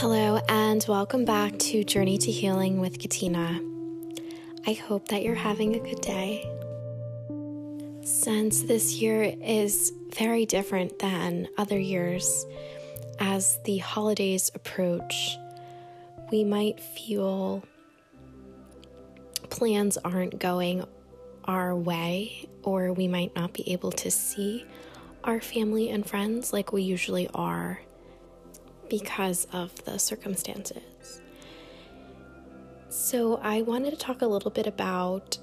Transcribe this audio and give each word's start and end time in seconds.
Hello, 0.00 0.40
and 0.48 0.82
welcome 0.88 1.26
back 1.26 1.58
to 1.58 1.84
Journey 1.84 2.16
to 2.16 2.30
Healing 2.30 2.80
with 2.80 2.98
Katina. 2.98 3.60
I 4.66 4.72
hope 4.72 5.08
that 5.08 5.22
you're 5.22 5.34
having 5.34 5.76
a 5.76 5.78
good 5.78 6.00
day. 6.00 6.50
Since 8.02 8.62
this 8.62 8.94
year 8.94 9.34
is 9.44 9.92
very 10.16 10.46
different 10.46 11.00
than 11.00 11.48
other 11.58 11.78
years, 11.78 12.46
as 13.18 13.58
the 13.64 13.76
holidays 13.76 14.50
approach, 14.54 15.36
we 16.32 16.44
might 16.44 16.80
feel 16.80 17.62
plans 19.50 19.98
aren't 19.98 20.38
going 20.38 20.82
our 21.44 21.76
way, 21.76 22.48
or 22.62 22.94
we 22.94 23.06
might 23.06 23.36
not 23.36 23.52
be 23.52 23.70
able 23.70 23.92
to 23.92 24.10
see 24.10 24.64
our 25.24 25.42
family 25.42 25.90
and 25.90 26.08
friends 26.08 26.54
like 26.54 26.72
we 26.72 26.80
usually 26.80 27.28
are 27.34 27.80
because 28.90 29.46
of 29.52 29.84
the 29.86 29.98
circumstances. 29.98 31.22
So, 32.90 33.36
I 33.36 33.62
wanted 33.62 33.90
to 33.90 33.96
talk 33.96 34.20
a 34.20 34.26
little 34.26 34.50
bit 34.50 34.66
about 34.66 35.38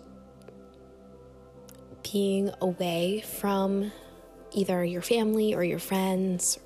being 2.11 2.51
away 2.61 3.21
from 3.39 3.91
either 4.51 4.83
your 4.83 5.01
family 5.01 5.55
or 5.55 5.63
your 5.63 5.79
friends, 5.79 6.59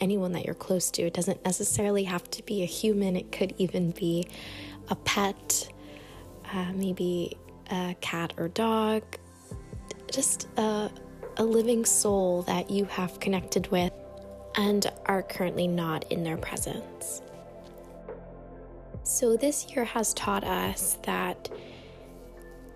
anyone 0.00 0.32
that 0.32 0.44
you're 0.44 0.54
close 0.54 0.90
to. 0.92 1.02
It 1.02 1.14
doesn't 1.14 1.44
necessarily 1.44 2.04
have 2.04 2.28
to 2.30 2.42
be 2.44 2.62
a 2.62 2.66
human, 2.66 3.16
it 3.16 3.30
could 3.30 3.54
even 3.58 3.90
be 3.90 4.26
a 4.88 4.96
pet, 4.96 5.68
uh, 6.52 6.72
maybe 6.74 7.36
a 7.70 7.94
cat 8.00 8.32
or 8.36 8.48
dog, 8.48 9.02
just 10.10 10.48
a, 10.56 10.90
a 11.36 11.44
living 11.44 11.84
soul 11.84 12.42
that 12.42 12.70
you 12.70 12.86
have 12.86 13.20
connected 13.20 13.70
with 13.70 13.92
and 14.56 14.90
are 15.06 15.22
currently 15.22 15.66
not 15.66 16.10
in 16.10 16.24
their 16.24 16.36
presence. 16.36 17.22
So, 19.02 19.36
this 19.36 19.66
year 19.70 19.84
has 19.84 20.14
taught 20.14 20.44
us 20.44 20.98
that 21.02 21.48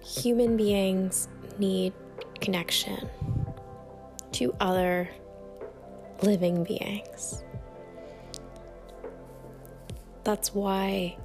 human 0.05 0.56
beings 0.56 1.28
need 1.58 1.92
connection 2.41 3.08
to 4.33 4.55
other 4.61 5.08
living 6.22 6.64
beings. 6.64 7.45
That's 10.25 10.55
why 10.55 11.17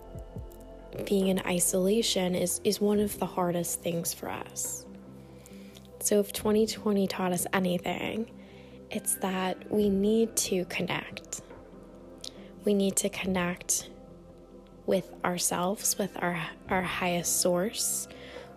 being 1.05 1.27
in 1.27 1.39
isolation 1.39 2.35
is, 2.35 2.59
is 2.63 2.81
one 2.81 2.99
of 2.99 3.17
the 3.19 3.25
hardest 3.25 3.81
things 3.81 4.13
for 4.13 4.29
us. 4.29 4.85
So, 5.99 6.19
if 6.19 6.33
2020 6.33 7.07
taught 7.07 7.31
us 7.31 7.45
anything, 7.53 8.29
it's 8.91 9.15
that 9.15 9.71
we 9.71 9.89
need 9.89 10.35
to 10.35 10.65
connect. 10.65 11.41
We 12.65 12.73
need 12.73 12.95
to 12.97 13.09
connect 13.09 13.89
with 14.85 15.11
ourselves, 15.23 15.97
with 15.97 16.11
our, 16.21 16.41
our 16.69 16.81
highest 16.81 17.41
source. 17.41 18.07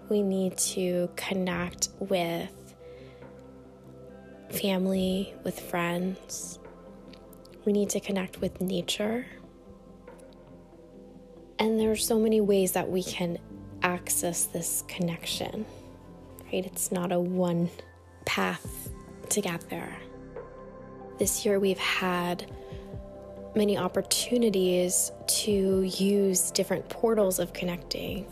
We 0.09 0.23
need 0.23 0.57
to 0.59 1.11
connect 1.17 1.91
with 1.99 2.75
family, 4.51 5.35
with 5.45 5.61
friends. 5.61 6.59
We 7.65 7.73
need 7.73 7.91
to 7.91 8.01
connect 8.01 8.41
with 8.41 8.61
nature. 8.61 9.27
And 11.59 11.79
there 11.79 11.91
are 11.91 11.97
so 11.97 12.19
many 12.19 12.41
ways 12.41 12.73
that 12.73 12.89
we 12.89 13.03
can 13.03 13.39
access 13.83 14.45
this 14.47 14.83
connection, 14.89 15.65
right? 16.47 16.65
It's 16.65 16.91
not 16.91 17.13
a 17.13 17.21
one 17.21 17.71
path 18.25 18.89
to 19.29 19.41
get 19.41 19.69
there. 19.69 19.97
This 21.23 21.47
year 21.47 21.61
we've 21.61 21.79
had 21.79 22.51
many 23.55 23.79
opportunities 23.79 25.13
to 25.29 25.83
use 25.83 26.51
different 26.51 26.89
portals 26.89 27.39
of 27.39 27.53
connecting. 27.53 28.27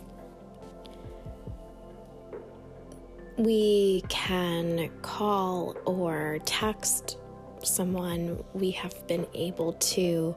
We 3.39 4.03
can 4.09 4.91
call 5.03 5.77
or 5.85 6.41
text 6.47 7.19
someone. 7.63 8.43
We 8.55 8.73
have 8.73 9.07
been 9.07 9.25
able 9.35 9.75
to 9.75 10.35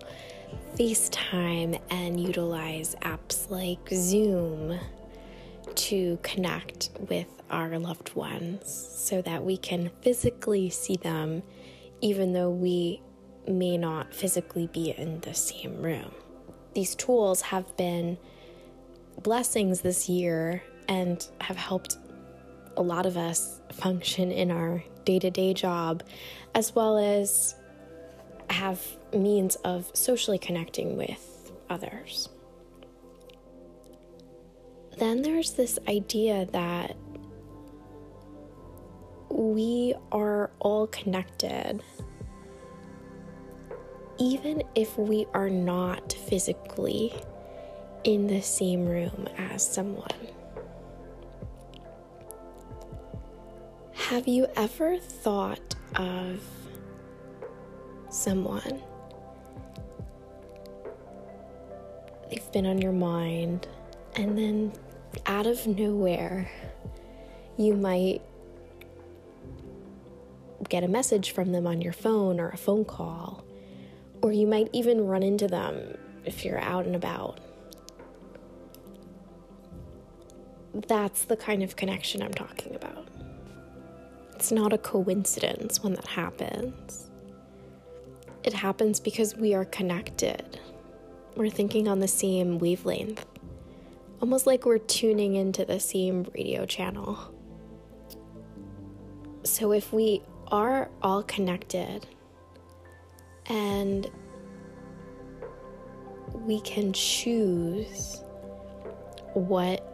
FaceTime 0.75 1.81
and 1.89 2.19
utilize 2.19 2.95
apps 3.01 3.49
like 3.49 3.89
Zoom 3.91 4.79
to 5.73 6.19
connect 6.21 6.91
with 7.09 7.25
our 7.49 7.79
loved 7.79 8.13
ones 8.13 8.71
so 8.95 9.23
that 9.23 9.43
we 9.43 9.57
can 9.57 9.89
physically 10.01 10.69
see 10.69 10.97
them 10.97 11.41
even 12.03 12.33
though 12.33 12.49
we 12.49 13.01
may 13.47 13.77
not 13.77 14.13
physically 14.13 14.67
be 14.67 14.91
in 14.91 15.21
the 15.21 15.33
same 15.33 15.81
room. 15.81 16.11
These 16.75 16.95
tools 16.95 17.41
have 17.41 17.75
been 17.77 18.17
blessings 19.21 19.79
this 19.81 20.09
year 20.09 20.61
and 20.89 21.25
have 21.39 21.55
helped 21.55 21.97
a 22.75 22.81
lot 22.81 23.05
of 23.05 23.15
us 23.15 23.61
function 23.71 24.31
in 24.33 24.51
our 24.51 24.83
day 25.05 25.17
to 25.19 25.31
day 25.31 25.53
job, 25.53 26.03
as 26.53 26.75
well 26.75 26.97
as 26.97 27.55
have 28.49 28.85
means 29.13 29.55
of 29.57 29.89
socially 29.93 30.37
connecting 30.37 30.97
with 30.97 31.53
others. 31.69 32.27
Then 34.97 35.21
there's 35.21 35.53
this 35.53 35.79
idea 35.87 36.47
that 36.51 36.97
we 39.33 39.95
are 40.11 40.51
all 40.59 40.87
connected. 40.87 41.81
Even 44.23 44.63
if 44.73 44.97
we 44.97 45.27
are 45.33 45.49
not 45.49 46.13
physically 46.13 47.13
in 48.05 48.27
the 48.27 48.39
same 48.39 48.85
room 48.85 49.27
as 49.37 49.67
someone. 49.67 50.07
Have 53.91 54.25
you 54.25 54.47
ever 54.55 54.97
thought 54.97 55.75
of 55.97 56.41
someone? 58.09 58.81
They've 62.29 62.51
been 62.53 62.65
on 62.65 62.79
your 62.79 62.93
mind, 62.93 63.67
and 64.15 64.37
then 64.37 64.71
out 65.25 65.47
of 65.47 65.67
nowhere, 65.67 66.49
you 67.57 67.75
might 67.75 68.21
get 70.69 70.85
a 70.85 70.87
message 70.87 71.31
from 71.31 71.51
them 71.51 71.67
on 71.67 71.81
your 71.81 71.91
phone 71.91 72.39
or 72.39 72.47
a 72.51 72.57
phone 72.57 72.85
call, 72.85 73.43
or 74.23 74.31
you 74.31 74.47
might 74.47 74.69
even 74.71 75.05
run 75.05 75.21
into 75.21 75.47
them 75.47 75.97
if 76.25 76.45
you're 76.45 76.59
out 76.59 76.85
and 76.85 76.95
about. 76.95 77.39
That's 80.87 81.25
the 81.25 81.35
kind 81.35 81.61
of 81.61 81.75
connection 81.75 82.23
I'm 82.23 82.33
talking 82.33 82.73
about. 82.73 83.09
It's 84.33 84.51
not 84.51 84.71
a 84.71 84.77
coincidence 84.77 85.83
when 85.83 85.93
that 85.95 86.07
happens. 86.07 87.11
It 88.43 88.53
happens 88.53 88.99
because 89.01 89.35
we 89.35 89.53
are 89.53 89.65
connected. 89.65 90.57
We're 91.35 91.49
thinking 91.49 91.89
on 91.89 91.99
the 91.99 92.07
same 92.07 92.59
wavelength, 92.59 93.25
almost 94.21 94.47
like 94.47 94.65
we're 94.65 94.77
tuning 94.77 95.35
into 95.35 95.65
the 95.65 95.81
same 95.81 96.25
radio 96.33 96.65
channel. 96.65 97.19
So 99.43 99.73
if 99.73 99.91
we 99.91 100.21
are 100.47 100.89
all 101.01 101.23
connected 101.23 102.07
and 103.47 104.09
we 106.33 106.59
can 106.61 106.93
choose 106.93 108.23
what 109.33 109.89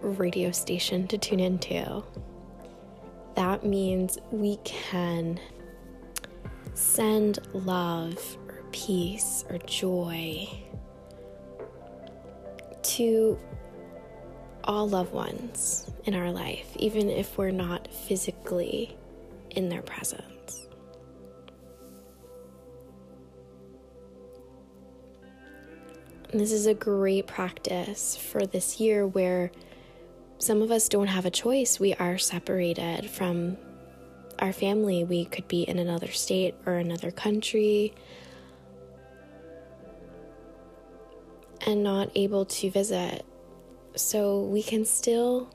radio 0.00 0.50
station 0.50 1.06
to 1.08 1.18
tune 1.18 1.40
into. 1.40 2.02
That 3.34 3.64
means 3.64 4.18
we 4.30 4.56
can 4.64 5.38
send 6.74 7.38
love 7.52 8.36
or 8.48 8.62
peace 8.72 9.44
or 9.48 9.58
joy 9.58 10.48
to 12.82 13.38
all 14.64 14.88
loved 14.88 15.12
ones 15.12 15.90
in 16.04 16.14
our 16.14 16.30
life, 16.30 16.68
even 16.76 17.08
if 17.08 17.36
we're 17.38 17.50
not 17.50 17.88
physically 17.92 18.96
in 19.50 19.68
their 19.68 19.82
presence. 19.82 20.35
This 26.32 26.50
is 26.50 26.66
a 26.66 26.74
great 26.74 27.26
practice 27.28 28.16
for 28.16 28.46
this 28.46 28.80
year 28.80 29.06
where 29.06 29.52
some 30.38 30.60
of 30.60 30.70
us 30.70 30.88
don't 30.88 31.06
have 31.06 31.24
a 31.24 31.30
choice. 31.30 31.78
We 31.78 31.94
are 31.94 32.18
separated 32.18 33.08
from 33.08 33.56
our 34.40 34.52
family. 34.52 35.04
We 35.04 35.24
could 35.24 35.46
be 35.46 35.62
in 35.62 35.78
another 35.78 36.10
state 36.10 36.54
or 36.66 36.74
another 36.74 37.10
country 37.10 37.94
and 41.64 41.82
not 41.82 42.10
able 42.14 42.44
to 42.44 42.70
visit. 42.70 43.24
So 43.94 44.40
we 44.42 44.62
can 44.62 44.84
still 44.84 45.48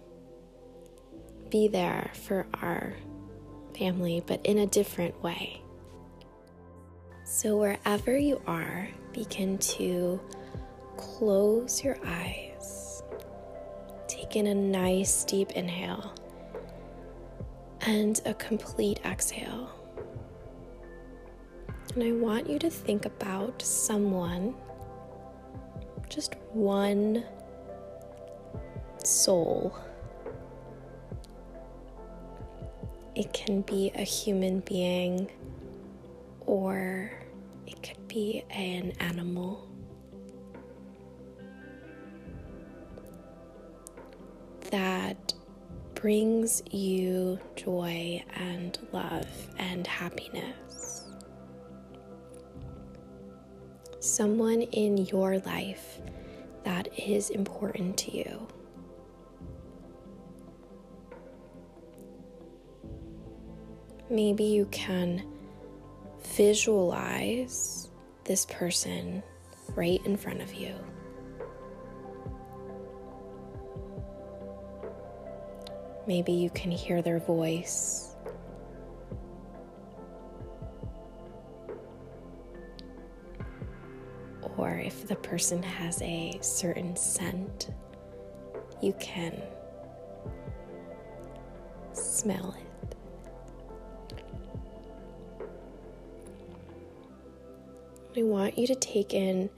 be 1.49 1.67
there 1.67 2.11
for 2.13 2.47
our 2.61 2.93
family, 3.77 4.23
but 4.25 4.43
in 4.45 4.57
a 4.57 4.65
different 4.65 5.21
way. 5.21 5.61
So, 7.25 7.57
wherever 7.57 8.17
you 8.17 8.41
are, 8.47 8.89
begin 9.13 9.57
to 9.59 10.19
close 11.01 11.83
your 11.83 11.97
eyes. 12.05 13.01
Take 14.07 14.35
in 14.35 14.47
a 14.47 14.53
nice 14.53 15.23
deep 15.23 15.51
inhale 15.51 16.13
and 17.81 18.21
a 18.25 18.33
complete 18.35 18.99
exhale. 19.03 19.71
And 21.95 22.03
I 22.03 22.11
want 22.11 22.49
you 22.49 22.59
to 22.59 22.69
think 22.69 23.05
about 23.05 23.61
someone, 23.61 24.53
just 26.07 26.35
one 26.53 27.25
soul. 29.03 29.75
It 33.15 33.33
can 33.33 33.61
be 33.61 33.91
a 33.95 34.03
human 34.03 34.59
being 34.61 35.31
or 36.45 37.11
it 37.65 37.81
could 37.81 38.07
be 38.07 38.43
an 38.51 38.93
animal. 38.99 39.70
That 44.71 45.33
brings 45.95 46.63
you 46.71 47.39
joy 47.55 48.23
and 48.35 48.77
love 48.91 49.27
and 49.59 49.85
happiness. 49.85 51.05
Someone 53.99 54.61
in 54.61 54.97
your 54.97 55.39
life 55.39 55.99
that 56.63 56.87
is 56.97 57.29
important 57.29 57.97
to 57.97 58.17
you. 58.17 58.47
Maybe 64.09 64.43
you 64.43 64.65
can 64.71 65.23
visualize 66.35 67.89
this 68.23 68.45
person 68.45 69.21
right 69.75 69.99
in 70.05 70.17
front 70.17 70.41
of 70.41 70.53
you. 70.53 70.73
Maybe 76.07 76.31
you 76.31 76.49
can 76.49 76.71
hear 76.71 77.01
their 77.01 77.19
voice. 77.19 78.15
Or 84.57 84.71
if 84.77 85.07
the 85.07 85.15
person 85.15 85.63
has 85.63 86.01
a 86.01 86.37
certain 86.41 86.95
scent, 86.95 87.69
you 88.81 88.93
can 88.99 89.41
smell 91.93 92.55
it. 92.57 92.95
I 98.17 98.23
want 98.23 98.57
you 98.57 98.67
to 98.67 98.75
take 98.75 99.13
in 99.13 99.49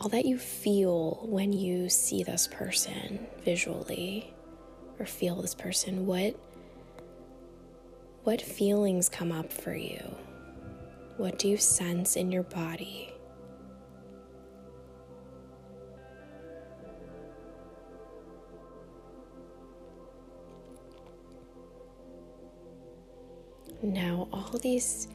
all 0.00 0.08
that 0.10 0.26
you 0.26 0.36
feel 0.36 1.20
when 1.22 1.52
you 1.52 1.88
see 1.88 2.22
this 2.22 2.46
person 2.48 3.26
visually 3.44 4.31
or 5.02 5.06
feel 5.06 5.42
this 5.42 5.54
person. 5.54 6.06
What 6.06 6.36
what 8.22 8.40
feelings 8.40 9.08
come 9.08 9.32
up 9.32 9.52
for 9.52 9.74
you? 9.74 10.00
What 11.16 11.40
do 11.40 11.48
you 11.48 11.56
sense 11.56 12.14
in 12.14 12.30
your 12.30 12.44
body? 12.44 13.12
Now, 23.82 24.28
all 24.32 24.56
these 24.62 25.08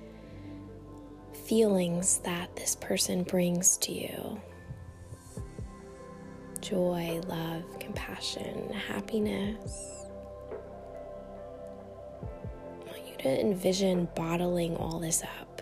feelings 1.45 2.17
that 2.25 2.53
this 2.57 2.75
person 2.75 3.23
brings 3.23 3.77
to 3.77 3.93
you 3.93 4.41
joy, 6.67 7.21
love, 7.27 7.63
compassion, 7.79 8.69
happiness. 8.73 10.05
I 12.81 12.89
want 12.89 13.07
you 13.07 13.15
to 13.19 13.39
envision 13.39 14.09
bottling 14.15 14.75
all 14.75 14.99
this 14.99 15.23
up. 15.23 15.61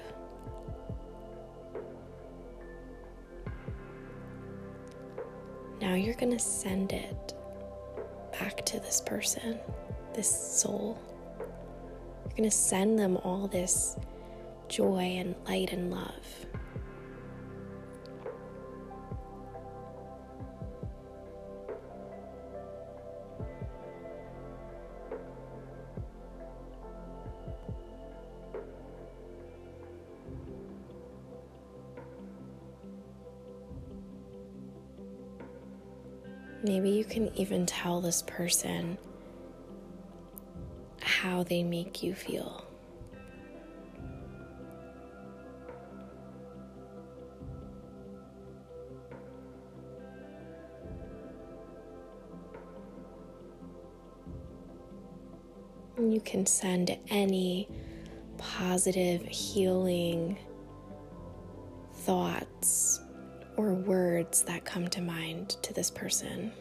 Now 5.80 5.94
you're 5.94 6.16
going 6.16 6.32
to 6.32 6.40
send 6.40 6.92
it 6.92 7.34
back 8.40 8.66
to 8.66 8.80
this 8.80 9.02
person, 9.06 9.60
this 10.16 10.60
soul. 10.60 10.98
You're 12.24 12.38
going 12.38 12.50
to 12.50 12.56
send 12.56 12.98
them 12.98 13.18
all 13.18 13.48
this 13.48 13.96
joy 14.70 15.18
and 15.20 15.36
light 15.48 15.72
and 15.72 15.92
love. 15.92 16.45
Maybe 36.66 36.90
you 36.90 37.06
can 37.06 37.32
even 37.38 37.68
tell 37.68 38.02
this 38.02 38.24
person 38.24 38.98
how 41.00 41.44
they 41.44 41.62
make 41.62 42.02
you 42.02 42.16
feel. 42.16 42.66
you 55.98 56.20
can 56.20 56.46
send 56.46 56.98
any 57.10 57.68
positive, 58.38 59.26
healing 59.26 60.38
thoughts 61.94 63.00
or 63.58 63.74
words 63.74 64.44
that 64.44 64.66
come 64.66 64.88
to 64.90 65.02
mind 65.02 65.50
to 65.62 65.74
this 65.74 65.90
person. 65.90 66.52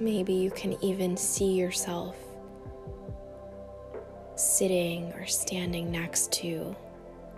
Maybe 0.00 0.32
you 0.32 0.50
can 0.50 0.82
even 0.82 1.14
see 1.14 1.52
yourself 1.52 2.16
sitting 4.34 5.12
or 5.12 5.26
standing 5.26 5.92
next 5.92 6.32
to 6.32 6.74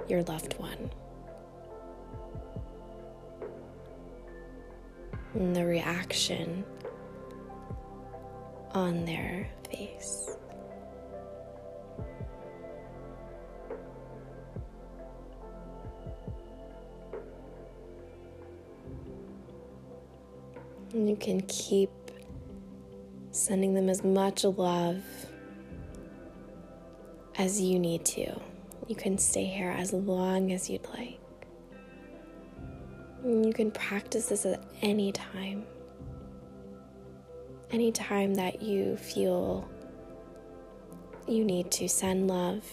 your 0.09 0.23
loved 0.23 0.57
one. 0.59 0.91
The 5.43 5.67
reaction 5.67 6.65
on 8.71 9.05
their 9.05 9.51
face. 9.69 10.37
And 20.95 21.11
you 21.11 21.17
can 21.17 21.43
keep 21.43 21.91
sending 23.33 23.75
them 23.75 23.91
as 23.91 24.03
much 24.03 24.45
love 24.45 25.03
as 27.37 27.61
you 27.61 27.79
need 27.79 28.07
to. 28.07 28.41
You 28.87 28.95
can 28.95 29.19
stay 29.19 29.45
here 29.45 29.71
as 29.71 29.93
long 29.93 30.53
as 30.53 30.71
you'd 30.71 30.87
like. 30.95 31.22
You 33.25 33.53
can 33.55 33.71
practice 33.71 34.27
this 34.27 34.45
at 34.45 34.65
any 34.81 35.13
time. 35.13 35.65
Any 37.71 37.93
time 37.93 38.35
that 38.35 38.61
you 38.61 38.97
feel 38.97 39.69
you 41.29 41.45
need 41.45 41.71
to 41.71 41.89
send 41.89 42.27
love 42.29 42.65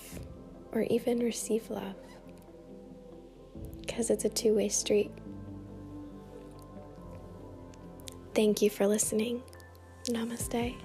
or 0.71 0.81
even 0.83 1.19
receive 1.19 1.69
love. 1.69 1.95
Because 3.81 4.09
it's 4.09 4.25
a 4.25 4.29
two 4.29 4.55
way 4.55 4.69
street. 4.69 5.11
Thank 8.33 8.61
you 8.61 8.69
for 8.69 8.87
listening. 8.87 9.43
Namaste. 10.05 10.75